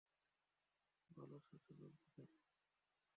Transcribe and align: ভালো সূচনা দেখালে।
ভালো 1.09 1.37
সূচনা 1.39 1.87
দেখালে। 1.87 2.33